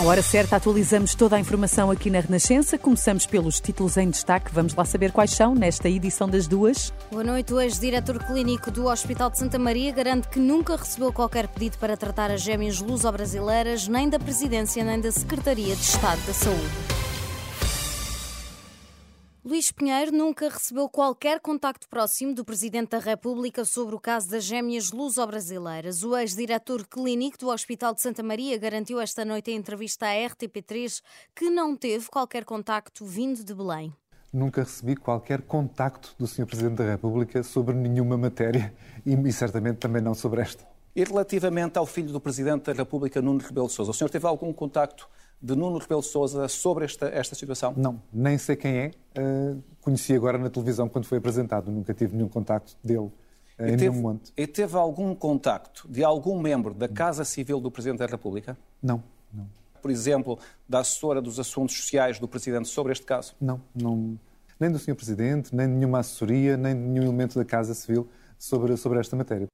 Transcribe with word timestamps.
À 0.00 0.02
hora 0.02 0.22
certa, 0.22 0.56
atualizamos 0.56 1.14
toda 1.14 1.36
a 1.36 1.38
informação 1.38 1.90
aqui 1.90 2.08
na 2.08 2.20
Renascença. 2.20 2.78
Começamos 2.78 3.26
pelos 3.26 3.60
títulos 3.60 3.98
em 3.98 4.08
destaque. 4.08 4.50
Vamos 4.50 4.74
lá 4.74 4.82
saber 4.82 5.12
quais 5.12 5.30
são 5.30 5.54
nesta 5.54 5.90
edição 5.90 6.26
das 6.26 6.48
duas. 6.48 6.90
Boa 7.10 7.22
noite. 7.22 7.52
O 7.52 7.60
ex-diretor 7.60 8.18
clínico 8.24 8.70
do 8.70 8.86
Hospital 8.86 9.28
de 9.28 9.38
Santa 9.38 9.58
Maria 9.58 9.92
garante 9.92 10.26
que 10.28 10.38
nunca 10.38 10.74
recebeu 10.74 11.12
qualquer 11.12 11.46
pedido 11.48 11.76
para 11.76 11.98
tratar 11.98 12.30
as 12.30 12.40
gêmeas 12.40 12.80
luso-brasileiras, 12.80 13.88
nem 13.88 14.08
da 14.08 14.18
Presidência, 14.18 14.82
nem 14.82 14.98
da 14.98 15.12
Secretaria 15.12 15.76
de 15.76 15.82
Estado 15.82 16.26
da 16.26 16.32
Saúde. 16.32 17.09
Luís 19.50 19.72
Pinheiro 19.72 20.12
nunca 20.12 20.48
recebeu 20.48 20.88
qualquer 20.88 21.40
contacto 21.40 21.88
próximo 21.88 22.32
do 22.32 22.44
Presidente 22.44 22.90
da 22.90 23.00
República 23.00 23.64
sobre 23.64 23.96
o 23.96 23.98
caso 23.98 24.30
das 24.30 24.44
gêmeas 24.44 24.92
luso-brasileiras. 24.92 26.04
O 26.04 26.16
ex-diretor 26.16 26.86
clínico 26.86 27.36
do 27.36 27.48
Hospital 27.48 27.92
de 27.92 28.00
Santa 28.00 28.22
Maria 28.22 28.56
garantiu 28.56 29.00
esta 29.00 29.24
noite 29.24 29.50
em 29.50 29.56
entrevista 29.56 30.06
à 30.06 30.10
RTP3 30.10 31.02
que 31.34 31.50
não 31.50 31.76
teve 31.76 32.08
qualquer 32.08 32.44
contacto 32.44 33.04
vindo 33.04 33.42
de 33.42 33.52
Belém. 33.52 33.92
Nunca 34.32 34.62
recebi 34.62 34.94
qualquer 34.94 35.42
contacto 35.42 36.14
do 36.16 36.28
Sr. 36.28 36.46
Presidente 36.46 36.76
da 36.76 36.88
República 36.88 37.42
sobre 37.42 37.74
nenhuma 37.74 38.16
matéria 38.16 38.72
e, 39.04 39.14
e 39.16 39.32
certamente 39.32 39.78
também 39.78 40.00
não 40.00 40.14
sobre 40.14 40.42
esta. 40.42 40.64
E 40.94 41.02
relativamente 41.02 41.76
ao 41.76 41.86
filho 41.86 42.12
do 42.12 42.20
Presidente 42.20 42.66
da 42.66 42.72
República, 42.72 43.20
Nuno 43.20 43.40
Rebelo 43.40 43.66
de 43.66 43.72
Sousa, 43.72 43.90
o 43.90 43.94
senhor 43.94 44.10
teve 44.10 44.28
algum 44.28 44.52
contacto 44.52 45.08
de 45.40 45.56
Nuno 45.56 45.78
Rebelo 45.78 46.02
de 46.02 46.06
Sousa 46.06 46.46
sobre 46.48 46.84
esta, 46.84 47.06
esta 47.08 47.34
situação? 47.34 47.72
Não, 47.76 48.00
nem 48.12 48.36
sei 48.36 48.56
quem 48.56 48.76
é. 48.76 48.90
Uh, 49.18 49.62
conheci 49.80 50.14
agora 50.14 50.36
na 50.36 50.50
televisão 50.50 50.88
quando 50.88 51.06
foi 51.06 51.18
apresentado. 51.18 51.70
Nunca 51.70 51.94
tive 51.94 52.14
nenhum 52.14 52.28
contacto 52.28 52.76
dele 52.84 52.98
uh, 52.98 53.12
em 53.58 53.76
teve. 53.76 54.20
E 54.36 54.46
teve 54.46 54.76
algum 54.76 55.14
contacto 55.14 55.88
de 55.88 56.04
algum 56.04 56.38
membro 56.38 56.74
da 56.74 56.88
Casa 56.88 57.24
Civil 57.24 57.60
do 57.60 57.70
Presidente 57.70 58.00
da 58.00 58.06
República? 58.06 58.56
Não, 58.82 59.02
não. 59.32 59.48
Por 59.80 59.90
exemplo, 59.90 60.38
da 60.68 60.80
assessora 60.80 61.22
dos 61.22 61.38
assuntos 61.38 61.74
sociais 61.74 62.18
do 62.18 62.28
Presidente 62.28 62.68
sobre 62.68 62.92
este 62.92 63.06
caso? 63.06 63.34
Não, 63.40 63.62
não. 63.74 64.18
Nem 64.58 64.70
do 64.70 64.78
Sr. 64.78 64.94
Presidente, 64.94 65.56
nem 65.56 65.66
de 65.66 65.72
nenhuma 65.72 66.00
assessoria, 66.00 66.54
nem 66.54 66.74
de 66.74 66.80
nenhum 66.80 67.04
elemento 67.04 67.38
da 67.38 67.46
Casa 67.46 67.72
Civil 67.72 68.06
sobre, 68.38 68.76
sobre 68.76 69.00
esta 69.00 69.16
matéria. 69.16 69.46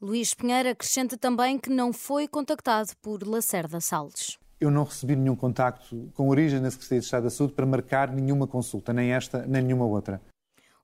Luís 0.00 0.32
Pinheiro 0.32 0.68
acrescenta 0.68 1.18
também 1.18 1.58
que 1.58 1.70
não 1.70 1.92
foi 1.92 2.28
contactado 2.28 2.90
por 3.02 3.26
Lacerda 3.26 3.80
Salles 3.80 4.38
eu 4.62 4.70
não 4.70 4.84
recebi 4.84 5.16
nenhum 5.16 5.34
contacto 5.34 6.10
com 6.14 6.28
origem 6.28 6.60
na 6.60 6.70
Secretaria 6.70 7.00
de 7.00 7.04
Estado 7.04 7.24
da 7.24 7.30
Saúde 7.30 7.52
para 7.52 7.66
marcar 7.66 8.12
nenhuma 8.12 8.46
consulta, 8.46 8.92
nem 8.92 9.12
esta, 9.12 9.44
nem 9.46 9.62
nenhuma 9.62 9.84
outra. 9.84 10.20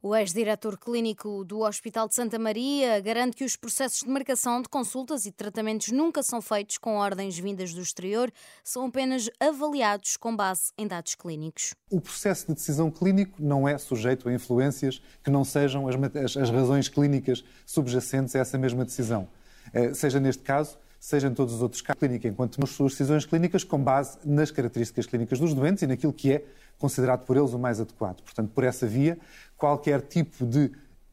O 0.01 0.15
ex-diretor 0.15 0.79
clínico 0.79 1.45
do 1.45 1.61
Hospital 1.61 2.07
de 2.07 2.15
Santa 2.15 2.39
Maria 2.39 3.01
garante 3.01 3.37
que 3.37 3.45
os 3.45 3.57
processos 3.57 4.01
de 4.01 4.09
marcação 4.09 4.63
de 4.63 4.69
consultas 4.69 5.27
e 5.27 5.33
tratamentos 5.33 5.89
nunca 5.89 6.23
são 6.23 6.41
feitos 6.41 6.79
com 6.79 6.97
ordens 6.97 7.37
vindas 7.37 7.75
do 7.75 7.81
exterior, 7.81 8.33
são 8.63 8.87
apenas 8.87 9.29
avaliados 9.41 10.17
com 10.17 10.35
base 10.35 10.73
em 10.79 10.87
dados 10.87 11.17
clínicos. 11.17 11.75
O 11.91 12.01
processo 12.01 12.47
de 12.47 12.55
decisão 12.55 12.93
clínico 12.93 13.43
não 13.43 13.69
é 13.69 13.77
sujeito 13.77 14.29
a 14.29 14.33
influências 14.33 15.03
que 15.23 15.31
não 15.31 15.45
sejam 15.45 15.89
as, 15.89 15.97
as, 16.17 16.37
as 16.37 16.51
razões 16.51 16.89
clínicas 16.89 17.45
subjacentes 17.67 18.37
a 18.37 18.39
essa 18.39 18.57
mesma 18.57 18.85
decisão. 18.85 19.29
Eh, 19.73 19.95
seja 19.95 20.21
neste 20.21 20.45
caso, 20.45 20.79
seja 20.99 21.29
em 21.29 21.35
todos 21.35 21.55
os 21.55 21.63
outros 21.63 21.81
casos 21.81 22.01
clínica, 22.01 22.29
enquanto 22.29 22.57
tomamos 22.57 22.75
suas 22.75 22.93
decisões 22.93 23.25
clínicas 23.25 23.65
com 23.65 23.83
base 23.83 24.19
nas 24.25 24.51
características 24.51 25.07
clínicas 25.07 25.39
dos 25.39 25.55
doentes 25.55 25.83
e 25.83 25.87
naquilo 25.87 26.13
que 26.13 26.33
é 26.33 26.45
considerado 26.79 27.25
por 27.25 27.37
eles 27.37 27.53
o 27.53 27.59
mais 27.59 27.81
adequado. 27.81 28.23
Portanto, 28.23 28.51
por 28.55 28.65
essa 28.65 28.87
via, 28.87 29.19
qualquer 29.57 30.01
tipo 30.03 30.47
de 30.47 30.71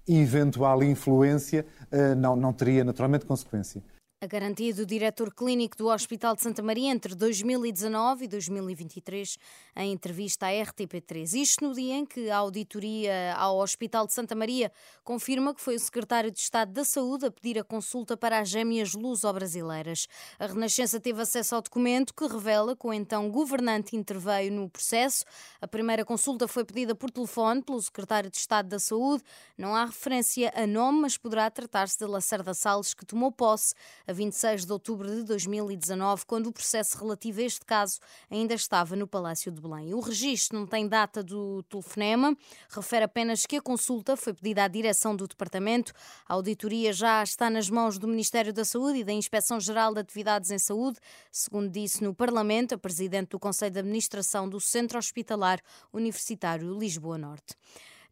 eventual 0.08 0.84
influência 0.84 1.66
uh, 1.92 2.16
não, 2.16 2.36
não 2.36 2.54
teria 2.54 2.84
naturalmente 2.84 3.26
consequência. 3.26 3.82
A 4.26 4.28
garantia 4.28 4.74
do 4.74 4.88
diretor 4.88 5.32
clínico 5.32 5.78
do 5.78 5.88
Hospital 5.88 6.36
de 6.36 6.42
Santa 6.42 6.64
Maria 6.64 6.92
entre 6.92 7.14
2019 7.14 8.26
e 8.26 8.28
2023, 8.28 9.38
em 9.76 9.92
entrevista 9.92 10.48
à 10.48 10.50
RTP3. 10.50 11.40
Isto 11.40 11.68
no 11.68 11.76
dia 11.76 11.94
em 11.94 12.08
que 12.08 12.32
a 12.32 12.38
auditoria 12.38 13.36
ao 13.36 13.60
Hospital 13.60 14.08
de 14.08 14.14
Santa 14.14 14.34
Maria 14.34 14.72
confirma 15.04 15.54
que 15.54 15.62
foi 15.62 15.76
o 15.76 15.80
secretário 15.80 16.32
de 16.32 16.40
Estado 16.40 16.72
da 16.72 16.84
Saúde 16.84 17.28
a 17.28 17.32
pedir 17.32 17.60
a 17.60 17.64
consulta 17.64 18.18
para 18.18 18.40
as 18.40 18.50
gêmeas 18.50 18.96
luso-brasileiras. 18.96 20.08
A 20.40 20.48
Renascença 20.48 21.00
teve 21.00 21.22
acesso 21.22 21.54
ao 21.54 21.62
documento 21.62 22.12
que 22.12 22.26
revela 22.26 22.76
que 22.76 22.88
o 22.88 22.92
então 22.92 23.30
governante 23.30 23.96
interveio 23.96 24.52
no 24.52 24.68
processo. 24.68 25.24
A 25.62 25.68
primeira 25.68 26.04
consulta 26.04 26.48
foi 26.48 26.66
pedida 26.66 26.96
por 26.96 27.12
telefone 27.12 27.62
pelo 27.62 27.80
secretário 27.80 28.32
de 28.32 28.38
Estado 28.38 28.70
da 28.70 28.80
Saúde. 28.80 29.24
Não 29.56 29.76
há 29.76 29.86
referência 29.86 30.52
a 30.56 30.66
nome, 30.66 31.02
mas 31.02 31.16
poderá 31.16 31.48
tratar-se 31.52 32.00
de 32.00 32.06
Lacerda 32.06 32.56
Salles, 32.56 32.96
que 32.96 33.06
tomou 33.06 33.32
posse 33.32 33.76
26 34.16 34.66
de 34.66 34.72
outubro 34.72 35.14
de 35.14 35.24
2019, 35.24 36.26
quando 36.26 36.48
o 36.48 36.52
processo 36.52 36.98
relativo 36.98 37.42
a 37.42 37.44
este 37.44 37.66
caso 37.66 38.00
ainda 38.32 38.54
estava 38.54 38.96
no 38.96 39.06
Palácio 39.06 39.52
de 39.52 39.62
Belém. 39.62 39.94
O 39.94 40.00
registro 40.00 40.58
não 40.58 40.66
tem 40.66 40.88
data 40.88 41.22
do 41.22 41.62
telefonema, 41.64 42.36
refere 42.70 43.06
apenas 43.06 43.46
que 43.46 43.58
a 43.58 43.62
consulta 43.62 44.16
foi 44.16 44.34
pedida 44.34 44.64
à 44.64 44.68
direção 44.68 45.16
do 45.16 45.28
departamento. 45.28 45.92
A 46.28 46.34
auditoria 46.34 46.94
já 46.94 47.22
está 47.22 47.50
nas 47.50 47.70
mãos 47.70 48.00
do 48.00 48.08
Ministério 48.08 48.54
da 48.54 48.64
Saúde 48.64 49.00
e 49.00 49.04
da 49.04 49.12
Inspeção-Geral 49.14 49.94
de 49.94 50.00
Atividades 50.00 50.50
em 50.50 50.60
Saúde, 50.60 50.98
segundo 51.32 51.70
disse 51.70 52.04
no 52.04 52.16
Parlamento 52.16 52.74
a 52.74 52.78
presidente 52.78 53.30
do 53.30 53.40
Conselho 53.40 53.72
de 53.72 53.80
Administração 53.80 54.48
do 54.48 54.60
Centro 54.62 54.98
Hospitalar 54.98 55.60
Universitário 55.92 56.78
Lisboa 56.80 57.18
Norte. 57.18 57.56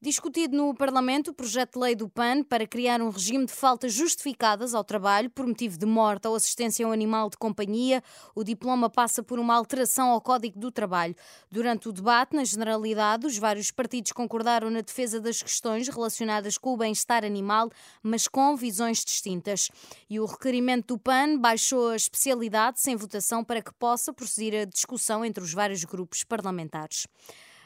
Discutido 0.04 0.58
no 0.58 0.74
Parlamento 0.74 1.30
o 1.30 1.34
projeto 1.34 1.76
de 1.76 1.80
lei 1.80 1.96
do 1.96 2.10
PAN 2.10 2.44
para 2.44 2.68
criar 2.68 3.02
um 3.02 3.10
regime 3.10 3.46
de 3.46 3.54
faltas 3.54 3.94
justificadas 3.94 4.74
ao 4.74 4.84
trabalho 4.84 5.30
por 5.30 5.48
motivo 5.48 5.78
de 5.78 5.86
morte 5.86 6.28
ou 6.28 6.36
assistência 6.36 6.86
a 6.86 6.90
um 6.90 6.92
animal 6.92 7.30
de 7.30 7.38
companhia, 7.38 8.04
o 8.36 8.44
diploma 8.44 8.90
passa 8.90 9.24
por 9.24 9.40
uma 9.40 9.56
alteração 9.56 10.10
ao 10.10 10.20
Código 10.20 10.60
do 10.60 10.70
Trabalho. 10.70 11.16
Durante 11.50 11.88
o 11.88 11.94
debate, 11.94 12.36
na 12.36 12.44
generalidade, 12.44 13.26
os 13.26 13.38
vários 13.38 13.72
partidos 13.72 14.12
concordaram 14.12 14.70
na 14.70 14.82
defesa 14.82 15.22
das 15.22 15.42
questões 15.42 15.88
relacionadas 15.88 16.58
com 16.58 16.74
o 16.74 16.78
bem-estar 16.78 17.24
animal, 17.24 17.72
mas 18.02 18.28
com 18.28 18.58
visões 18.58 19.06
distintas. 19.06 19.70
E 20.10 20.20
o 20.20 20.26
requerimento 20.26 20.96
do 20.96 21.00
PAN 21.00 21.38
baixou 21.38 21.92
a 21.92 21.96
especialidade 21.96 22.82
sem 22.82 22.98
votação 22.98 23.42
para 23.42 23.62
que 23.62 23.74
possa 23.76 24.12
prosseguir 24.12 24.64
a 24.64 24.66
discussão 24.66 25.24
entre 25.24 25.42
os 25.42 25.54
vários 25.54 25.86
grupos 25.86 26.26
parlamentares. 26.26 27.08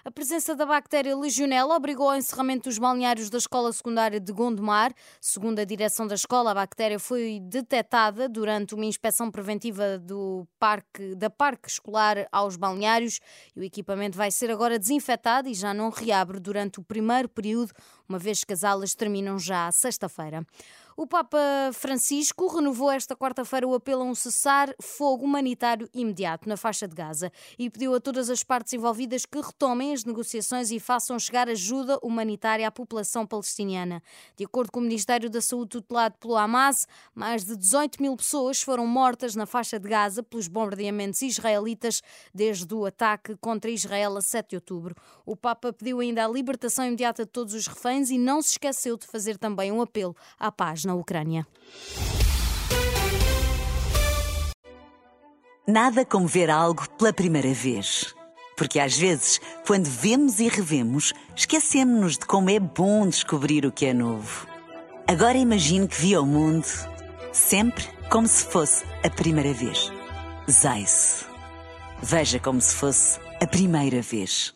A 0.07 0.11
presença 0.17 0.55
da 0.55 0.65
bactéria 0.65 1.17
Legionella 1.17 1.75
obrigou 1.75 2.09
ao 2.09 2.15
encerramento 2.15 2.69
dos 2.69 2.77
balneários 2.77 3.29
da 3.29 3.37
escola 3.37 3.73
secundária 3.73 4.21
de 4.21 4.31
Gondomar. 4.31 4.93
Segundo 5.19 5.59
a 5.59 5.65
direção 5.65 6.07
da 6.07 6.15
escola, 6.15 6.51
a 6.51 6.53
bactéria 6.53 6.97
foi 6.97 7.41
detectada 7.41 8.29
durante 8.29 8.73
uma 8.73 8.85
inspeção 8.85 9.29
preventiva 9.29 9.97
do 9.97 10.47
parque, 10.57 11.13
da 11.13 11.29
parque 11.29 11.67
escolar 11.67 12.25
aos 12.31 12.55
balneários 12.55 13.19
e 13.53 13.59
o 13.59 13.63
equipamento 13.65 14.17
vai 14.17 14.31
ser 14.31 14.49
agora 14.49 14.79
desinfetado 14.79 15.49
e 15.49 15.53
já 15.53 15.73
não 15.73 15.89
reabre 15.89 16.39
durante 16.39 16.79
o 16.79 16.83
primeiro 16.83 17.27
período, 17.27 17.73
uma 18.07 18.17
vez 18.17 18.45
que 18.45 18.53
as 18.53 18.63
aulas 18.63 18.95
terminam 18.95 19.37
já 19.37 19.69
sexta-feira. 19.73 20.41
O 20.99 21.05
Papa 21.05 21.37
Francisco 21.73 22.47
renovou 22.47 22.89
esta 22.89 23.15
quarta-feira 23.15 23.67
o 23.67 23.75
apelo 23.75 24.01
a 24.01 24.05
um 24.05 24.15
cessar-fogo 24.15 25.23
humanitário 25.23 25.87
imediato 25.93 26.49
na 26.49 26.57
faixa 26.57 26.87
de 26.87 26.95
Gaza 26.95 27.31
e 27.59 27.69
pediu 27.69 27.93
a 27.93 27.99
todas 27.99 28.31
as 28.31 28.41
partes 28.41 28.73
envolvidas 28.73 29.23
que 29.23 29.39
retomem 29.39 29.93
as 29.93 30.03
negociações 30.03 30.71
e 30.71 30.79
façam 30.79 31.19
chegar 31.19 31.47
ajuda 31.47 31.99
humanitária 32.01 32.67
à 32.67 32.71
população 32.71 33.27
palestiniana. 33.27 34.01
De 34.35 34.43
acordo 34.43 34.71
com 34.71 34.79
o 34.79 34.81
Ministério 34.81 35.29
da 35.29 35.39
Saúde 35.39 35.69
tutelado 35.69 36.15
pelo 36.17 36.35
Hamas, 36.35 36.87
mais 37.13 37.45
de 37.45 37.55
18 37.55 38.01
mil 38.01 38.17
pessoas 38.17 38.63
foram 38.63 38.87
mortas 38.87 39.35
na 39.35 39.45
faixa 39.45 39.79
de 39.79 39.87
Gaza 39.87 40.23
pelos 40.23 40.47
bombardeamentos 40.47 41.21
israelitas 41.21 42.01
desde 42.33 42.73
o 42.73 42.87
ataque 42.87 43.37
contra 43.39 43.69
Israel 43.69 44.17
a 44.17 44.21
7 44.21 44.49
de 44.49 44.55
outubro. 44.55 44.95
O 45.27 45.35
Papa 45.35 45.71
pediu 45.71 45.99
ainda 45.99 46.25
a 46.25 46.27
libertação 46.27 46.87
imediata 46.87 47.23
de 47.23 47.29
todos 47.29 47.53
os 47.53 47.67
reféns 47.67 48.09
e 48.09 48.17
não 48.17 48.41
se 48.41 48.53
esqueceu 48.53 48.97
de 48.97 49.05
fazer 49.05 49.37
também 49.37 49.71
um 49.71 49.79
apelo 49.79 50.15
à 50.39 50.51
paz 50.51 50.86
na 50.87 50.95
Ucrânia. 50.95 51.45
Nada 55.67 56.05
como 56.05 56.27
ver 56.27 56.49
algo 56.49 56.89
pela 56.97 57.13
primeira 57.13 57.53
vez. 57.53 58.15
Porque 58.55 58.79
às 58.79 58.97
vezes, 58.97 59.39
quando 59.67 59.85
vemos 59.85 60.39
e 60.39 60.47
revemos, 60.47 61.13
esquecemos-nos 61.35 62.17
de 62.17 62.25
como 62.25 62.49
é 62.49 62.59
bom 62.59 63.07
descobrir 63.07 63.65
o 63.65 63.71
que 63.71 63.85
é 63.85 63.93
novo. 63.93 64.47
Agora 65.07 65.37
imagine 65.37 65.87
que 65.87 66.01
viu 66.01 66.23
o 66.23 66.25
mundo 66.25 66.65
Sempre 67.37 67.85
como 68.09 68.27
se 68.27 68.43
fosse 68.45 68.83
a 69.03 69.09
primeira 69.11 69.53
vez. 69.53 69.91
Zais. 70.49 71.25
Veja 72.01 72.39
como 72.39 72.59
se 72.59 72.73
fosse 72.73 73.19
a 73.39 73.45
primeira 73.45 74.01
vez. 74.01 74.55